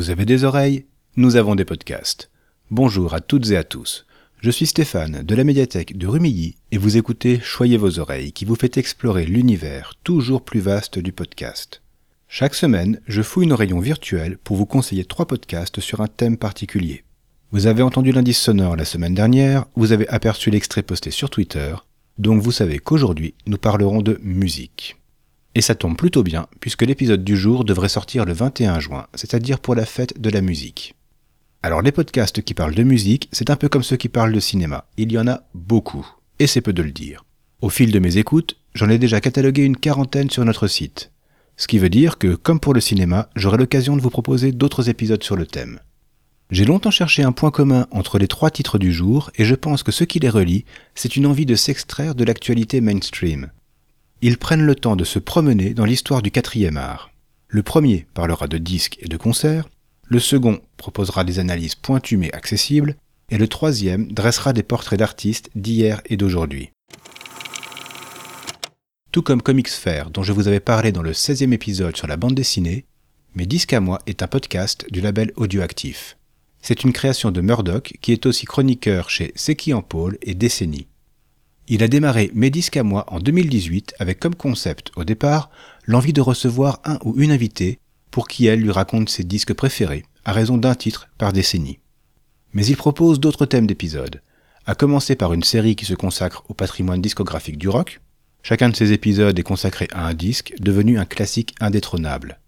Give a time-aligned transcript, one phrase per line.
[0.00, 2.30] Vous avez des oreilles Nous avons des podcasts.
[2.70, 4.06] Bonjour à toutes et à tous.
[4.40, 8.46] Je suis Stéphane de la médiathèque de Rumilly et vous écoutez Choyez vos oreilles qui
[8.46, 11.82] vous fait explorer l'univers toujours plus vaste du podcast.
[12.28, 16.38] Chaque semaine, je fouille nos rayons virtuels pour vous conseiller trois podcasts sur un thème
[16.38, 17.04] particulier.
[17.52, 21.74] Vous avez entendu l'indice sonore la semaine dernière, vous avez aperçu l'extrait posté sur Twitter,
[22.16, 24.99] donc vous savez qu'aujourd'hui nous parlerons de musique.
[25.54, 29.58] Et ça tombe plutôt bien, puisque l'épisode du jour devrait sortir le 21 juin, c'est-à-dire
[29.58, 30.94] pour la fête de la musique.
[31.62, 34.40] Alors les podcasts qui parlent de musique, c'est un peu comme ceux qui parlent de
[34.40, 34.86] cinéma.
[34.96, 36.06] Il y en a beaucoup,
[36.38, 37.24] et c'est peu de le dire.
[37.60, 41.10] Au fil de mes écoutes, j'en ai déjà catalogué une quarantaine sur notre site.
[41.56, 44.88] Ce qui veut dire que, comme pour le cinéma, j'aurai l'occasion de vous proposer d'autres
[44.88, 45.80] épisodes sur le thème.
[46.50, 49.82] J'ai longtemps cherché un point commun entre les trois titres du jour, et je pense
[49.82, 50.64] que ce qui les relie,
[50.94, 53.50] c'est une envie de s'extraire de l'actualité mainstream,
[54.22, 57.10] ils prennent le temps de se promener dans l'histoire du quatrième art.
[57.48, 59.68] Le premier parlera de disques et de concerts,
[60.06, 62.96] le second proposera des analyses pointues mais accessibles,
[63.30, 66.70] et le troisième dressera des portraits d'artistes d'hier et d'aujourd'hui.
[69.12, 72.16] Tout comme Comics Fair, dont je vous avais parlé dans le 16e épisode sur la
[72.16, 72.84] bande dessinée,
[73.36, 76.16] Mes disques à moi est un podcast du label Audioactif.
[76.62, 80.88] C'est une création de Murdoch qui est aussi chroniqueur chez Seki en Pôle et Décennie.
[81.72, 85.50] Il a démarré Mes disques à moi en 2018 avec comme concept au départ
[85.86, 87.78] l'envie de recevoir un ou une invitée
[88.10, 91.78] pour qui elle lui raconte ses disques préférés, à raison d'un titre par décennie.
[92.54, 94.20] Mais il propose d'autres thèmes d'épisodes,
[94.66, 98.00] à commencer par une série qui se consacre au patrimoine discographique du rock.
[98.42, 102.40] Chacun de ces épisodes est consacré à un disque devenu un classique indétrônable.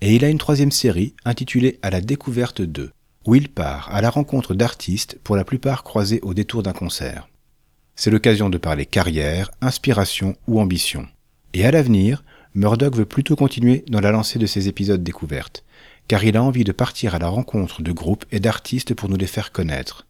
[0.00, 2.90] Et il a une troisième série intitulée À la découverte d'eux,
[3.26, 7.28] où il part à la rencontre d'artistes pour la plupart croisés au détour d'un concert.
[7.98, 11.08] C'est l'occasion de parler carrière, inspiration ou ambition.
[11.54, 12.22] Et à l'avenir,
[12.54, 15.64] Murdoch veut plutôt continuer dans la lancée de ses épisodes découvertes,
[16.06, 19.16] car il a envie de partir à la rencontre de groupes et d'artistes pour nous
[19.16, 20.06] les faire connaître.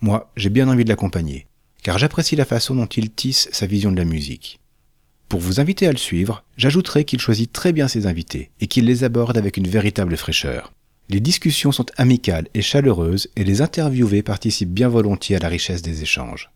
[0.00, 1.46] Moi, j'ai bien envie de l'accompagner,
[1.82, 4.58] car j'apprécie la façon dont il tisse sa vision de la musique.
[5.28, 8.86] Pour vous inviter à le suivre, j'ajouterai qu'il choisit très bien ses invités et qu'il
[8.86, 10.72] les aborde avec une véritable fraîcheur.
[11.10, 15.82] Les discussions sont amicales et chaleureuses et les interviewés participent bien volontiers à la richesse
[15.82, 16.50] des échanges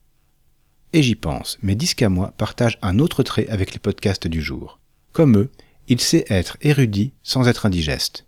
[0.95, 4.41] et j'y pense, mais Disque à moi partage un autre trait avec les podcasts du
[4.41, 4.79] jour.
[5.13, 5.51] Comme eux,
[5.89, 8.27] il sait être érudit sans être indigeste.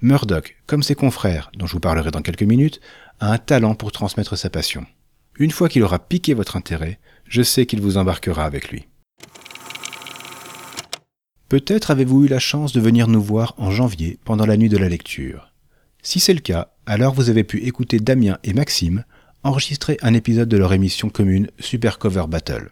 [0.00, 2.80] Murdoch, comme ses confrères, dont je vous parlerai dans quelques minutes,
[3.20, 4.86] a un talent pour transmettre sa passion.
[5.38, 8.88] Une fois qu'il aura piqué votre intérêt, je sais qu'il vous embarquera avec lui.
[11.50, 14.78] Peut-être avez-vous eu la chance de venir nous voir en janvier pendant la nuit de
[14.78, 15.52] la lecture.
[16.02, 19.04] Si c'est le cas, alors vous avez pu écouter Damien et Maxime
[19.42, 22.70] enregistrer un épisode de leur émission commune Super Cover Battle.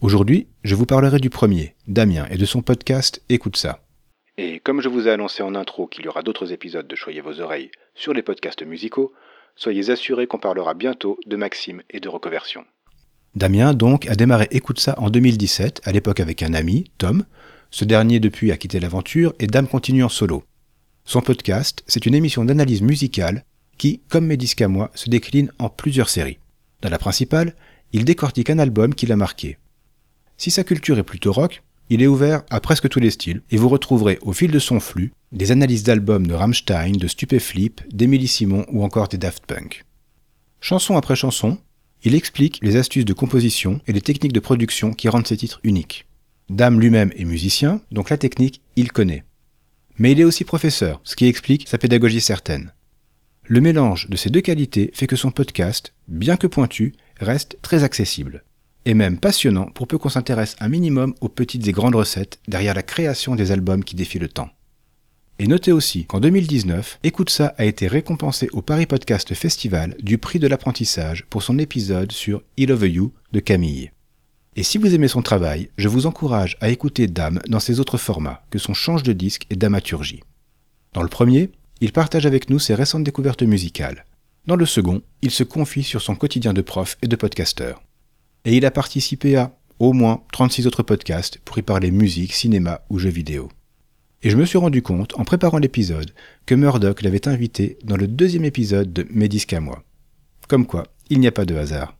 [0.00, 3.84] Aujourd'hui, je vous parlerai du premier, Damien, et de son podcast Écoute ça.
[4.38, 7.20] Et comme je vous ai annoncé en intro qu'il y aura d'autres épisodes de Choyez
[7.20, 9.12] vos oreilles sur les podcasts musicaux,
[9.54, 12.64] soyez assurés qu'on parlera bientôt de Maxime et de reconversion.
[13.34, 17.24] Damien, donc, a démarré Écoute ça en 2017, à l'époque avec un ami, Tom.
[17.70, 20.42] Ce dernier, depuis, a quitté l'aventure et Dame continue en solo.
[21.04, 23.44] Son podcast, c'est une émission d'analyse musicale
[23.82, 26.38] qui, comme mes disques à moi, se décline en plusieurs séries.
[26.82, 27.56] Dans la principale,
[27.92, 29.58] il décortique un album qui l'a marqué.
[30.36, 33.56] Si sa culture est plutôt rock, il est ouvert à presque tous les styles, et
[33.56, 38.28] vous retrouverez au fil de son flux des analyses d'albums de Rammstein, de Stupéflip, d'Emily
[38.28, 39.84] Simon ou encore des Daft Punk.
[40.60, 41.58] Chanson après chanson,
[42.04, 45.58] il explique les astuces de composition et les techniques de production qui rendent ses titres
[45.64, 46.06] uniques.
[46.50, 49.24] Dame lui-même est musicien, donc la technique, il connaît.
[49.98, 52.72] Mais il est aussi professeur, ce qui explique sa pédagogie certaine.
[53.44, 57.82] Le mélange de ces deux qualités fait que son podcast, bien que pointu, reste très
[57.82, 58.44] accessible.
[58.84, 62.74] Et même passionnant pour peu qu'on s'intéresse un minimum aux petites et grandes recettes derrière
[62.74, 64.50] la création des albums qui défient le temps.
[65.40, 70.18] Et notez aussi qu'en 2019, Écoute ça a été récompensé au Paris Podcast Festival du
[70.18, 73.90] prix de l'apprentissage pour son épisode sur I Love You de Camille.
[74.54, 77.98] Et si vous aimez son travail, je vous encourage à écouter Dame dans ses autres
[77.98, 80.22] formats, que sont Change de disque et Damaturgie.
[80.92, 81.50] Dans le premier,
[81.82, 84.06] il partage avec nous ses récentes découvertes musicales.
[84.46, 87.82] Dans le second, il se confie sur son quotidien de prof et de podcasteur.
[88.44, 92.82] Et il a participé à au moins 36 autres podcasts pour y parler musique, cinéma
[92.88, 93.48] ou jeux vidéo.
[94.22, 96.12] Et je me suis rendu compte, en préparant l'épisode,
[96.46, 99.82] que Murdoch l'avait invité dans le deuxième épisode de Mes à moi.
[100.46, 101.96] Comme quoi, il n'y a pas de hasard.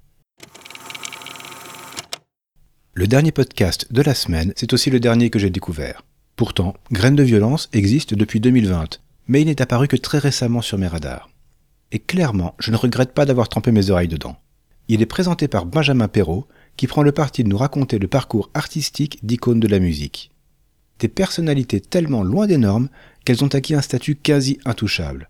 [2.95, 6.05] Le dernier podcast de la semaine, c'est aussi le dernier que j'ai découvert.
[6.37, 10.79] Pourtant, Graines de violence existe depuis 2020, mais il n'est apparu que très récemment sur
[10.79, 11.31] mes radars.
[11.93, 14.37] Et clairement, je ne regrette pas d'avoir trempé mes oreilles dedans.
[14.89, 16.47] Il est présenté par Benjamin Perrault,
[16.77, 20.31] qui prend le parti de nous raconter le parcours artistique d'icônes de la musique.
[20.99, 22.89] Des personnalités tellement loin des normes
[23.25, 25.29] qu'elles ont acquis un statut quasi intouchable.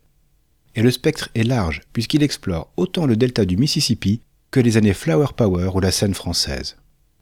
[0.75, 4.95] Et le spectre est large, puisqu'il explore autant le delta du Mississippi que les années
[4.95, 6.77] Flower Power ou la scène française.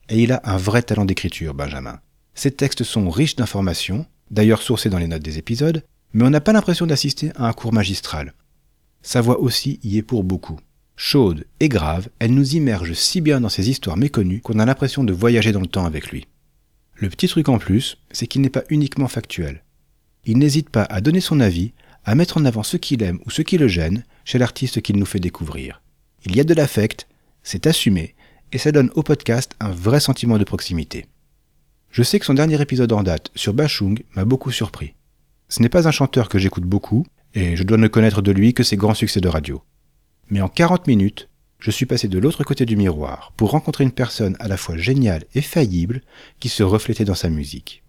[0.09, 2.01] Et il a un vrai talent d'écriture, Benjamin.
[2.35, 6.41] Ses textes sont riches d'informations, d'ailleurs sourcées dans les notes des épisodes, mais on n'a
[6.41, 8.35] pas l'impression d'assister à un cours magistral.
[9.03, 10.59] Sa voix aussi y est pour beaucoup.
[10.97, 15.03] Chaude et grave, elle nous immerge si bien dans ses histoires méconnues qu'on a l'impression
[15.03, 16.27] de voyager dans le temps avec lui.
[16.97, 19.65] Le petit truc en plus, c'est qu'il n'est pas uniquement factuel.
[20.27, 21.73] Il n'hésite pas à donner son avis,
[22.05, 24.97] à mettre en avant ce qu'il aime ou ce qui le gêne chez l'artiste qu'il
[24.97, 25.81] nous fait découvrir.
[26.27, 27.09] Il y a de l'affect,
[27.43, 28.15] c'est assumé,
[28.53, 31.07] et ça donne au podcast un vrai sentiment de proximité.
[31.91, 34.95] Je sais que son dernier épisode en date sur Bachung m'a beaucoup surpris.
[35.51, 37.05] Ce n'est pas un chanteur que j'écoute beaucoup,
[37.35, 39.63] et je dois ne connaître de lui que ses grands succès de radio.
[40.31, 43.91] Mais en 40 minutes, je suis passé de l'autre côté du miroir pour rencontrer une
[43.91, 46.03] personne à la fois géniale et faillible
[46.39, 47.83] qui se reflétait dans sa musique.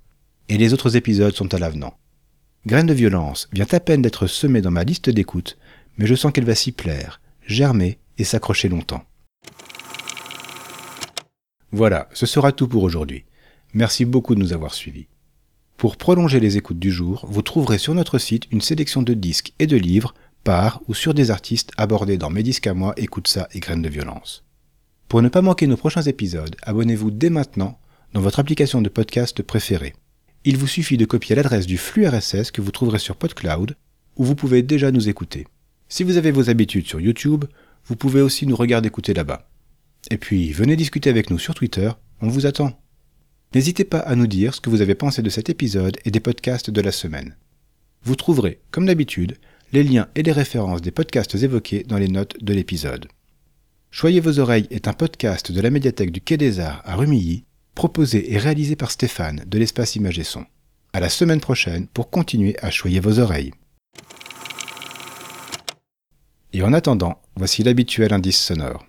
[0.50, 1.94] Et les autres épisodes sont à l'avenant.
[2.66, 5.58] Graine de violence vient à peine d'être semée dans ma liste d'écoute,
[5.98, 9.06] mais je sens qu'elle va s'y plaire, germer et s'accrocher longtemps.
[11.72, 13.24] Voilà, ce sera tout pour aujourd'hui.
[13.76, 15.08] Merci beaucoup de nous avoir suivis.
[15.82, 19.54] Pour prolonger les écoutes du jour, vous trouverez sur notre site une sélection de disques
[19.58, 20.14] et de livres
[20.44, 23.82] par ou sur des artistes abordés dans Mes disques à moi, Écoute ça et Graines
[23.82, 24.44] de violence.
[25.08, 27.80] Pour ne pas manquer nos prochains épisodes, abonnez-vous dès maintenant
[28.14, 29.96] dans votre application de podcast préférée.
[30.44, 33.76] Il vous suffit de copier l'adresse du flux RSS que vous trouverez sur PodCloud,
[34.18, 35.48] où vous pouvez déjà nous écouter.
[35.90, 37.46] Si vous avez vos habitudes sur YouTube,
[37.88, 39.50] vous pouvez aussi nous regarder écouter là-bas.
[40.12, 41.90] Et puis, venez discuter avec nous sur Twitter,
[42.22, 42.80] on vous attend.
[43.54, 46.22] N'hésitez pas à nous dire ce que vous avez pensé de cet épisode et des
[46.22, 47.36] podcasts de la semaine.
[48.04, 49.38] Vous trouverez, comme d'habitude,
[49.74, 53.08] les liens et les références des podcasts évoqués dans les notes de l'épisode.
[53.90, 57.44] Choyez vos oreilles est un podcast de la médiathèque du Quai des Arts à Rumilly,
[57.76, 60.46] proposé et réalisé par Stéphane de l'espace Image et Son.
[60.94, 63.52] À la semaine prochaine pour continuer à choyer vos oreilles.
[66.54, 68.86] Et en attendant, voici l'habituel indice sonore.